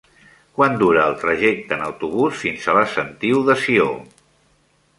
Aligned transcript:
Quant 0.59 0.77
dura 0.83 1.03
el 1.09 1.17
trajecte 1.23 1.77
en 1.77 1.83
autobús 1.89 2.39
fins 2.45 2.65
a 2.65 2.75
la 2.79 2.85
Sentiu 2.97 3.45
de 3.51 3.57
Sió? 3.67 3.87